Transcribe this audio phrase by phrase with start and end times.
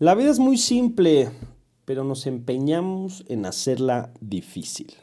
[0.00, 1.28] La vida es muy simple,
[1.84, 4.94] pero nos empeñamos en hacerla difícil.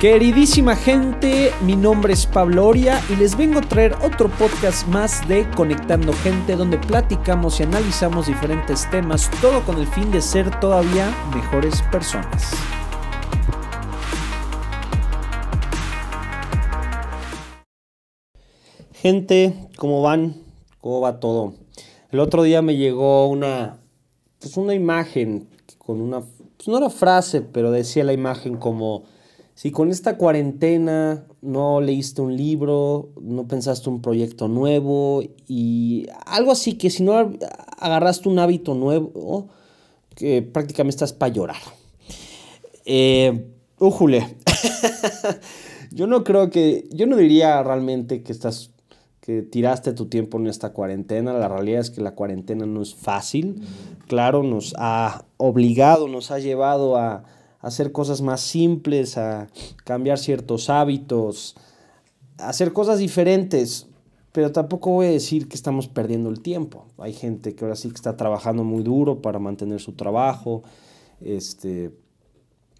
[0.00, 5.26] Queridísima gente, mi nombre es Pablo Oria y les vengo a traer otro podcast más
[5.26, 10.60] de Conectando Gente donde platicamos y analizamos diferentes temas, todo con el fin de ser
[10.60, 12.71] todavía mejores personas.
[19.02, 20.36] Gente, ¿cómo van?
[20.80, 21.54] ¿Cómo va todo?
[22.12, 23.80] El otro día me llegó una,
[24.38, 29.02] pues una imagen con una, pues no era frase, pero decía la imagen como,
[29.56, 36.52] si con esta cuarentena no leíste un libro, no pensaste un proyecto nuevo y algo
[36.52, 37.32] así que si no
[37.78, 39.48] agarraste un hábito nuevo,
[40.14, 41.62] que prácticamente estás para llorar.
[42.84, 44.36] Eh, újule.
[45.90, 48.71] yo no creo que, yo no diría realmente que estás
[49.22, 51.32] que tiraste tu tiempo en esta cuarentena.
[51.32, 53.62] La realidad es que la cuarentena no es fácil.
[54.08, 57.24] Claro, nos ha obligado, nos ha llevado a,
[57.60, 59.46] hacer cosas más simples, a
[59.84, 61.54] cambiar ciertos hábitos,
[62.38, 63.86] a hacer cosas diferentes.
[64.32, 66.86] Pero tampoco voy a decir que estamos perdiendo el tiempo.
[66.98, 70.64] Hay gente que ahora sí que está trabajando muy duro para mantener su trabajo.
[71.20, 71.92] Este,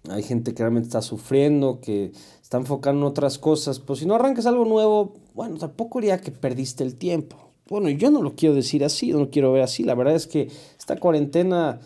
[0.09, 3.79] hay gente que realmente está sufriendo, que está enfocando en otras cosas.
[3.79, 7.37] Pues si no arrancas algo nuevo, bueno, tampoco diría que perdiste el tiempo.
[7.69, 9.83] Bueno, yo no lo quiero decir así, no lo quiero ver así.
[9.83, 11.79] La verdad es que esta cuarentena,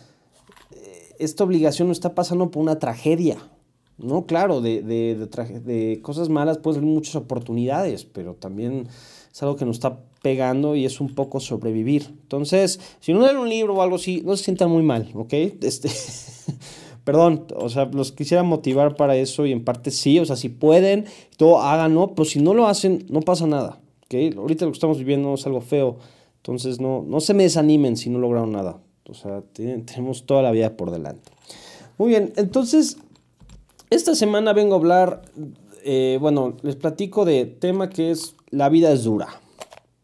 [0.72, 3.38] eh, esta obligación no está pasando por una tragedia.
[3.98, 8.86] No, claro, de, de, de, de cosas malas pueden ser muchas oportunidades, pero también
[9.32, 12.06] es algo que nos está pegando y es un poco sobrevivir.
[12.22, 15.32] Entonces, si no leen un libro o algo así, no se sientan muy mal, ¿ok?
[15.32, 15.88] Este,
[17.08, 20.50] perdón, o sea, los quisiera motivar para eso y en parte sí, o sea, si
[20.50, 21.06] pueden,
[21.38, 24.36] todo háganlo, pero si no lo hacen, no pasa nada, ¿ok?
[24.36, 25.96] Ahorita lo que estamos viviendo es algo feo,
[26.36, 30.50] entonces no, no se me desanimen si no lograron nada, o sea, tenemos toda la
[30.50, 31.32] vida por delante.
[31.96, 32.98] Muy bien, entonces,
[33.88, 35.22] esta semana vengo a hablar,
[35.86, 39.28] eh, bueno, les platico de tema que es la vida es dura.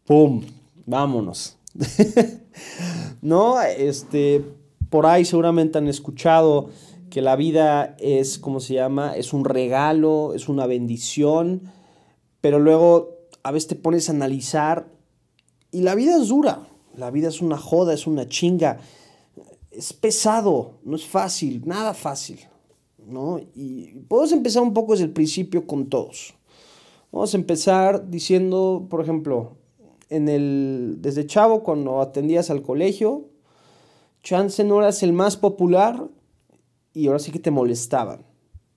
[0.05, 0.41] ¡Pum!
[0.87, 1.55] Vámonos.
[3.21, 4.43] no, este,
[4.89, 6.71] por ahí seguramente han escuchado
[7.15, 9.15] que la vida es, ¿cómo se llama?
[9.15, 11.61] Es un regalo, es una bendición,
[12.41, 14.91] pero luego a veces te pones a analizar
[15.71, 18.79] y la vida es dura, la vida es una joda, es una chinga,
[19.71, 22.39] es pesado, no es fácil, nada fácil,
[23.07, 23.39] ¿no?
[23.55, 26.33] Y podemos empezar un poco desde el principio con todos.
[27.13, 29.55] Vamos a empezar diciendo, por ejemplo,
[30.09, 33.29] en el, desde chavo, cuando atendías al colegio,
[34.21, 36.09] chance no eras el más popular,
[36.95, 38.25] y ahora sí que te molestaban.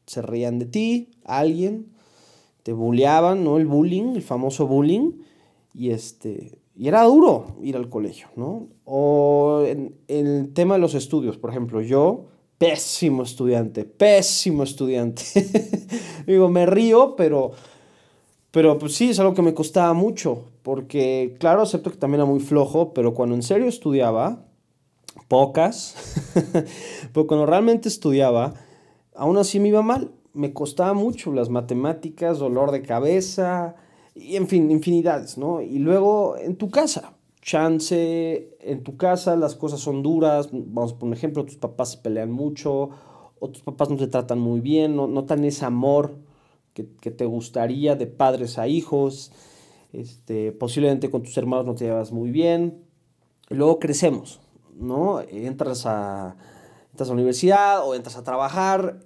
[0.06, 1.86] Se reían de ti, alguien,
[2.64, 3.56] te bulleaban, ¿no?
[3.56, 5.12] El bullying, el famoso bullying,
[5.72, 8.68] y este, y era duro ir al colegio, ¿no?
[8.84, 12.26] O en, el tema de los estudios, por ejemplo, yo,
[12.58, 15.22] pésimo estudiante, pésimo estudiante.
[16.26, 17.52] Digo, me río, pero,
[18.50, 22.30] pero pues sí, es algo que me costaba mucho, porque claro, acepto que también era
[22.30, 24.47] muy flojo, pero cuando en serio estudiaba,
[25.28, 25.94] pocas,
[27.12, 28.54] pero cuando realmente estudiaba,
[29.14, 30.10] aún así me iba mal.
[30.32, 33.76] Me costaba mucho las matemáticas, dolor de cabeza,
[34.14, 35.60] y en fin, infinidades, ¿no?
[35.60, 41.08] Y luego en tu casa, chance, en tu casa las cosas son duras, vamos por
[41.08, 42.90] un ejemplo, tus papás se pelean mucho,
[43.40, 46.18] o tus papás no te tratan muy bien, no notan ese amor
[46.74, 49.32] que, que, te gustaría de padres a hijos,
[49.92, 52.82] este, posiblemente con tus hermanos no te llevas muy bien,
[53.50, 54.40] y luego crecemos,
[54.78, 55.20] ¿no?
[55.20, 56.36] Entras a,
[56.90, 59.00] entras a la universidad o entras a trabajar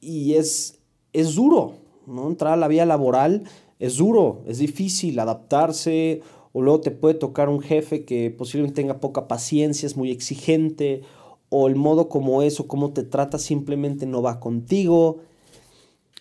[0.00, 0.78] y es,
[1.12, 1.74] es duro,
[2.06, 2.28] ¿no?
[2.28, 3.44] Entrar a la vida laboral
[3.78, 6.22] es duro, es difícil adaptarse
[6.52, 11.02] o luego te puede tocar un jefe que posiblemente tenga poca paciencia, es muy exigente
[11.50, 15.20] o el modo como es o cómo te trata simplemente no va contigo.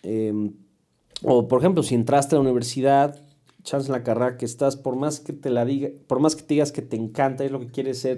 [0.03, 0.53] Em,
[1.23, 3.21] o por ejemplo, si entraste a la universidad,
[3.63, 6.43] chance en la carrera que estás, por más que te la diga, por más que
[6.43, 8.17] te digas que te encanta, es lo que quieres ser,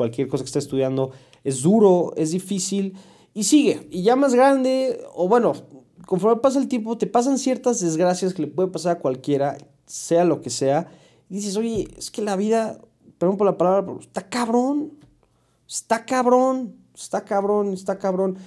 [0.00, 1.10] cualquier cosa que estés estudiando,
[1.44, 2.94] es duro, es difícil
[3.34, 3.86] y sigue.
[3.90, 5.52] Y ya más grande, o bueno,
[6.06, 10.24] conforme pasa el tiempo, te pasan ciertas desgracias que le puede pasar a cualquiera, sea
[10.24, 10.90] lo que sea.
[11.28, 12.80] Dices, oye, es que la vida,
[13.18, 14.94] perdón por la palabra, pero está cabrón,
[15.68, 18.38] está cabrón, está cabrón, está cabrón.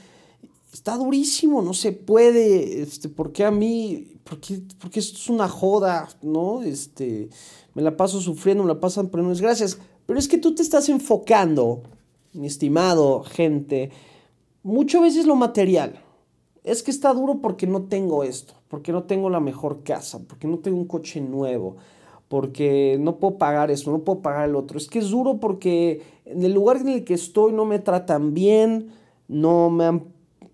[0.74, 6.10] Está durísimo, no se puede, este, porque a mí, porque, porque esto es una joda,
[6.24, 6.64] ¿no?
[6.64, 7.30] Este,
[7.76, 9.78] me la paso sufriendo, me la pasan poniendo desgracias.
[10.06, 11.84] Pero es que tú te estás enfocando,
[12.34, 13.92] mi estimado gente,
[14.64, 16.00] muchas veces lo material.
[16.64, 20.48] Es que está duro porque no tengo esto, porque no tengo la mejor casa, porque
[20.48, 21.76] no tengo un coche nuevo,
[22.28, 24.78] porque no puedo pagar eso, no puedo pagar el otro.
[24.78, 28.34] Es que es duro porque en el lugar en el que estoy no me tratan
[28.34, 28.92] bien,
[29.28, 30.06] no me han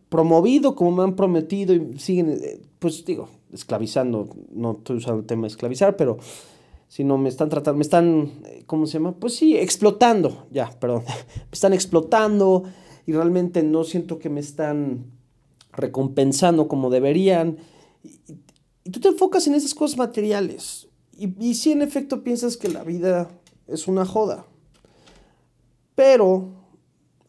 [0.10, 5.26] promovido como me han prometido y siguen, eh, pues digo, esclavizando, no estoy usando el
[5.26, 6.18] tema de esclavizar, pero
[6.90, 9.14] si no me están tratando, me están, eh, ¿cómo se llama?
[9.14, 11.04] Pues sí, explotando, ya, perdón,
[11.38, 12.64] me están explotando
[13.06, 15.06] y realmente no siento que me están
[15.72, 17.58] recompensando como deberían.
[18.04, 18.20] Y,
[18.84, 20.90] y tú te enfocas en esas cosas materiales,
[21.20, 23.30] y, si en efecto piensas que la vida
[23.68, 24.46] es una joda.
[25.94, 26.48] Pero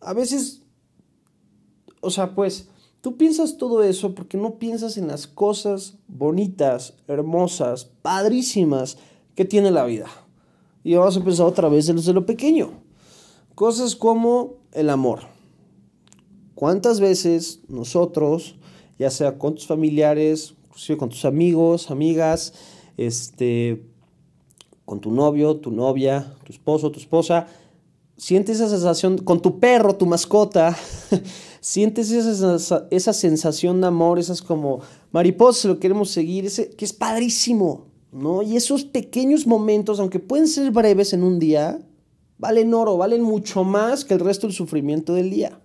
[0.01, 0.63] a veces,
[2.01, 2.69] o sea, pues
[3.01, 8.97] tú piensas todo eso porque no piensas en las cosas bonitas, hermosas, padrísimas
[9.41, 10.05] que tiene la vida.
[10.85, 12.73] Y vamos a empezar otra vez desde lo pequeño.
[13.55, 15.21] Cosas como el amor.
[16.55, 18.57] ¿Cuántas veces nosotros,
[18.99, 22.53] ya sea con tus familiares, inclusive con tus amigos, amigas,
[22.99, 23.83] este,
[24.85, 27.47] con tu novio, tu novia, tu esposo, tu esposa,
[28.19, 30.77] sientes esa sensación, con tu perro, tu mascota,
[31.63, 34.81] sientes esa, esa, sensación de amor, esas como
[35.13, 38.43] mariposas, lo queremos seguir, ese, que es padrísimo, ¿no?
[38.43, 41.81] Y esos pequeños momentos, aunque pueden ser breves en un día,
[42.39, 45.61] valen oro, valen mucho más que el resto del sufrimiento del día.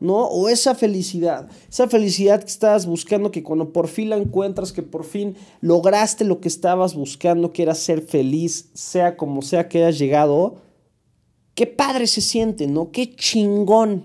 [0.00, 0.26] ¿no?
[0.26, 4.82] O esa felicidad, esa felicidad que estabas buscando, que cuando por fin la encuentras, que
[4.82, 9.78] por fin lograste lo que estabas buscando, que era ser feliz, sea como sea que
[9.78, 10.56] hayas llegado,
[11.54, 12.92] qué padre se siente, ¿no?
[12.92, 14.04] Qué chingón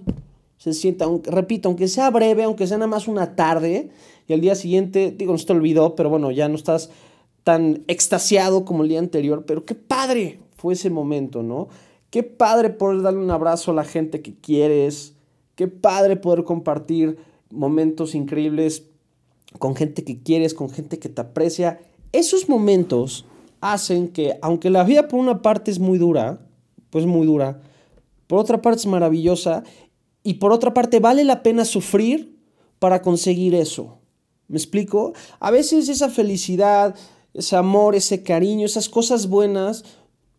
[0.58, 3.92] se siente, repito, aunque sea breve, aunque sea nada más una tarde,
[4.28, 6.90] y al día siguiente, digo, no se te olvidó, pero bueno, ya no estás
[7.44, 11.68] tan extasiado como el día anterior, pero qué padre fue ese momento, ¿no?
[12.10, 15.14] Qué padre poder darle un abrazo a la gente que quieres,
[15.56, 17.18] Qué padre poder compartir
[17.52, 18.86] momentos increíbles
[19.60, 21.80] con gente que quieres, con gente que te aprecia.
[22.12, 23.26] Esos momentos
[23.62, 26.40] hacen que, aunque la vida por una parte es muy dura,
[26.90, 27.62] pues muy dura,
[28.26, 29.64] por otra parte es maravillosa
[30.24, 32.36] y por otra parte vale la pena sufrir
[32.80, 34.00] para conseguir eso.
[34.48, 35.14] ¿Me explico?
[35.40, 36.96] A veces esa felicidad,
[37.34, 39.84] ese amor, ese cariño, esas cosas buenas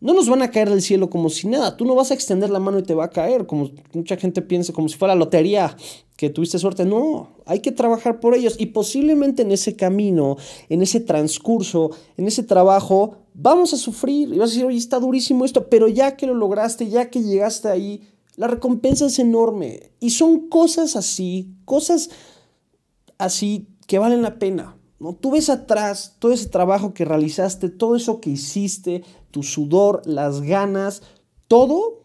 [0.05, 1.79] no nos van a caer del cielo como si nada.
[1.79, 4.43] Tú no vas a extender la mano y te va a caer, como mucha gente
[4.43, 5.75] piensa, como si fuera lotería,
[6.19, 6.85] que tuviste suerte.
[6.85, 8.57] No, hay que trabajar por ellos.
[8.59, 10.37] Y posiblemente en ese camino,
[10.69, 14.29] en ese transcurso, en ese trabajo, vamos a sufrir.
[14.29, 17.23] Y vas a decir, oye, está durísimo esto, pero ya que lo lograste, ya que
[17.23, 18.03] llegaste ahí,
[18.37, 19.93] la recompensa es enorme.
[20.01, 22.11] Y son cosas así, cosas
[23.17, 24.77] así que valen la pena.
[24.99, 25.15] ¿No?
[25.15, 30.41] Tú ves atrás todo ese trabajo que realizaste, todo eso que hiciste, tu sudor, las
[30.41, 31.03] ganas,
[31.49, 32.05] todo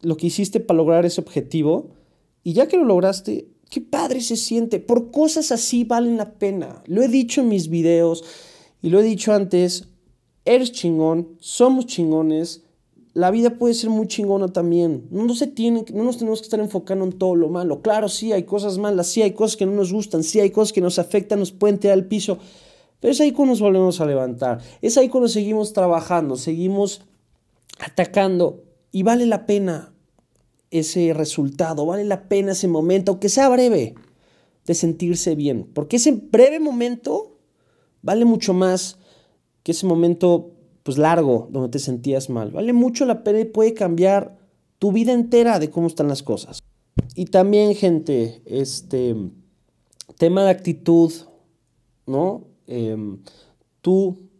[0.00, 1.90] lo que hiciste para lograr ese objetivo.
[2.42, 4.80] Y ya que lo lograste, qué padre se siente.
[4.80, 6.82] Por cosas así valen la pena.
[6.86, 8.24] Lo he dicho en mis videos
[8.82, 9.88] y lo he dicho antes.
[10.44, 12.64] Eres chingón, somos chingones.
[13.12, 15.08] La vida puede ser muy chingona también.
[15.10, 17.82] No, se tiene, no nos tenemos que estar enfocando en todo lo malo.
[17.82, 20.72] Claro, sí hay cosas malas, sí hay cosas que no nos gustan, sí hay cosas
[20.72, 22.38] que nos afectan, nos pueden tirar al piso.
[23.00, 24.60] Pero es ahí cuando nos volvemos a levantar.
[24.80, 27.02] Es ahí cuando seguimos trabajando, seguimos
[27.80, 28.62] atacando.
[28.92, 29.92] Y vale la pena
[30.70, 33.94] ese resultado, vale la pena ese momento, aunque sea breve,
[34.66, 35.68] de sentirse bien.
[35.74, 37.38] Porque ese breve momento
[38.02, 38.98] vale mucho más
[39.62, 42.50] que ese momento pues largo donde te sentías mal.
[42.50, 44.38] Vale mucho la pena y puede cambiar
[44.78, 46.62] tu vida entera de cómo están las cosas.
[47.14, 49.14] Y también, gente, este
[50.16, 51.12] tema de actitud,
[52.06, 52.46] ¿no?
[52.66, 53.18] Em,
[53.80, 54.30] tú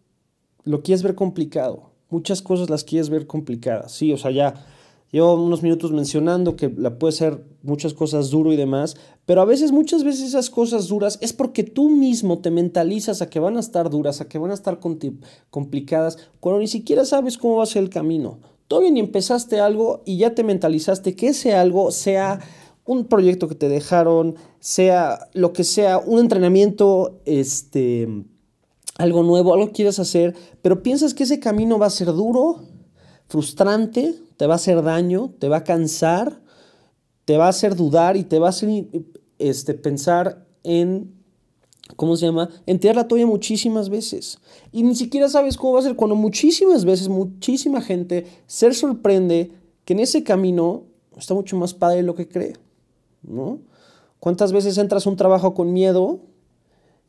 [0.64, 1.90] lo quieres ver complicado.
[2.08, 3.92] Muchas cosas las quieres ver complicadas.
[3.92, 4.66] Sí, o sea, ya
[5.10, 9.44] llevo unos minutos mencionando que la puede ser muchas cosas duro y demás, pero a
[9.44, 13.56] veces, muchas veces esas cosas duras es porque tú mismo te mentalizas a que van
[13.56, 14.80] a estar duras, a que van a estar
[15.50, 18.38] complicadas, cuando ni siquiera sabes cómo va a ser el camino.
[18.68, 22.40] Todavía ni empezaste algo y ya te mentalizaste que ese algo sea
[22.84, 28.08] un proyecto que te dejaron, sea lo que sea, un entrenamiento, este,
[28.96, 32.60] algo nuevo, algo que quieras hacer, pero piensas que ese camino va a ser duro,
[33.28, 36.40] frustrante, te va a hacer daño, te va a cansar,
[37.26, 38.86] te va a hacer dudar y te va a hacer
[39.38, 41.12] este, pensar en,
[41.94, 42.48] ¿cómo se llama?
[42.64, 44.38] En tirar la toalla muchísimas veces.
[44.72, 49.52] Y ni siquiera sabes cómo va a ser cuando muchísimas veces, muchísima gente se sorprende
[49.84, 50.84] que en ese camino
[51.18, 52.54] está mucho más padre de lo que cree.
[53.22, 53.58] ¿no?
[54.20, 56.20] ¿Cuántas veces entras a un trabajo con miedo?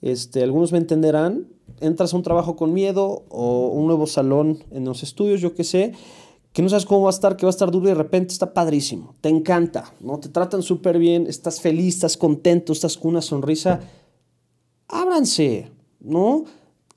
[0.02, 1.48] Este, algunos me entenderán.
[1.80, 5.64] Entras a un trabajo con miedo o un nuevo salón en los estudios, yo qué
[5.64, 5.94] sé,
[6.54, 8.34] que no sabes cómo va a estar, que va a estar duro y de repente
[8.34, 10.20] está padrísimo, te encanta, ¿no?
[10.20, 13.80] Te tratan súper bien, estás feliz, estás contento, estás con una sonrisa.
[14.88, 16.44] Ábranse, ¿no?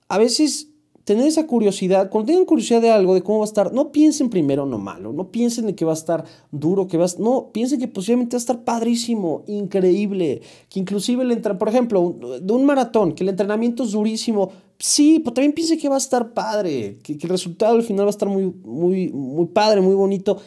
[0.09, 0.69] A veces
[1.05, 4.31] tener esa curiosidad, cuando tengan curiosidad de algo, de cómo va a estar, no piensen
[4.31, 7.79] primero no malo, no piensen de que va a estar duro, que va no, piensen
[7.79, 12.65] que posiblemente va a estar padrísimo, increíble, que inclusive el entra, por ejemplo, de un
[12.65, 16.99] maratón, que el entrenamiento es durísimo, sí, pero también piensen que va a estar padre,
[17.03, 20.41] que, el resultado al final va a estar muy, muy, muy padre, muy bonito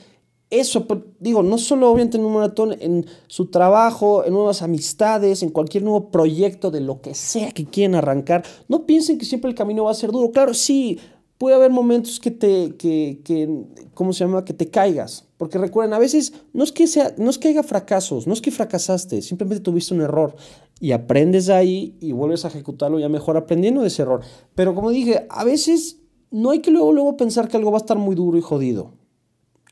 [0.49, 0.87] eso,
[1.19, 5.83] digo, no solo obviamente en un maratón, en su trabajo, en nuevas amistades, en cualquier
[5.83, 9.83] nuevo proyecto de lo que sea que quieran arrancar, no piensen que siempre el camino
[9.85, 10.31] va a ser duro.
[10.31, 10.99] Claro, sí,
[11.37, 14.45] puede haber momentos que te, que, que, ¿cómo se llama?
[14.45, 15.25] Que te caigas.
[15.37, 18.41] Porque recuerden, a veces no es, que sea, no es que haya fracasos, no es
[18.41, 20.35] que fracasaste, simplemente tuviste un error
[20.79, 24.21] y aprendes ahí y vuelves a ejecutarlo ya mejor aprendiendo de ese error.
[24.55, 25.99] Pero como dije, a veces
[26.31, 28.93] no hay que luego, luego pensar que algo va a estar muy duro y jodido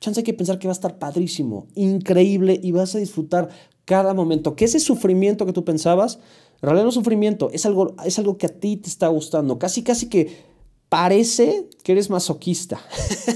[0.06, 3.50] chance hay que pensar que va a estar padrísimo, increíble y vas a disfrutar
[3.86, 4.56] cada momento.
[4.56, 6.20] Que ese sufrimiento que tú pensabas,
[6.62, 9.60] en realidad no es sufrimiento, es algo, es algo que a ti te está gustando.
[9.60, 10.55] Casi, casi que
[10.90, 12.82] parece que eres masoquista,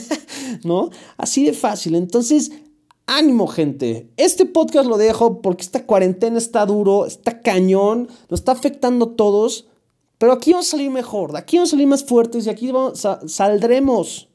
[0.63, 0.89] ¿no?
[1.17, 1.95] Así de fácil.
[1.95, 2.51] Entonces,
[3.05, 4.09] ánimo, gente.
[4.17, 9.15] Este podcast lo dejo porque esta cuarentena está duro, está cañón, nos está afectando a
[9.15, 9.67] todos.
[10.17, 12.71] Pero aquí vamos a salir mejor, aquí vamos a salir más fuertes y aquí
[13.25, 14.27] saldremos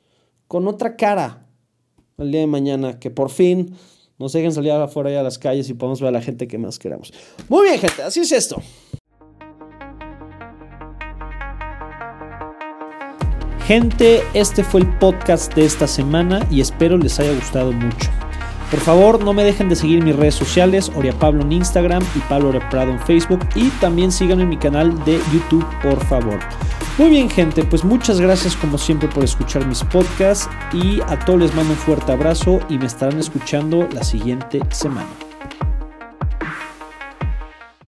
[0.48, 1.46] con otra cara,
[2.16, 3.76] el día de mañana, que por fin
[4.18, 6.78] nos dejen salir afuera a las calles y podamos ver a la gente que más
[6.78, 7.12] queramos.
[7.50, 8.62] Muy bien, gente, así es esto.
[13.66, 18.10] Gente, este fue el podcast de esta semana y espero les haya gustado mucho.
[18.70, 22.18] Por favor, no me dejen de seguir mis redes sociales, Oria Pablo en Instagram y
[22.28, 23.40] Pablo Prado en Facebook.
[23.54, 26.40] Y también síganme en mi canal de YouTube, por favor.
[26.98, 30.46] Muy bien, gente, pues muchas gracias como siempre por escuchar mis podcasts.
[30.74, 35.08] Y a todos les mando un fuerte abrazo y me estarán escuchando la siguiente semana.